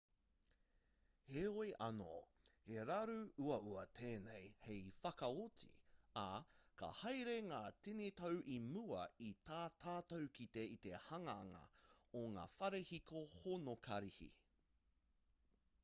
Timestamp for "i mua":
8.55-9.05